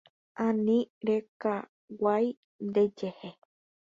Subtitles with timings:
[0.45, 0.77] Ani
[1.07, 2.27] rekaguai
[2.67, 3.29] ndejehe.